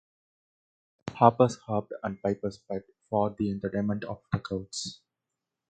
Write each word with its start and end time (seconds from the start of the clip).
Harpers 1.13 1.57
harped 1.67 1.93
and 2.01 2.19
pipers 2.23 2.57
piped 2.67 2.89
for 3.07 3.35
the 3.37 3.51
entertainment 3.51 4.03
of 4.05 4.19
the 4.33 4.39
crowds. 4.39 4.99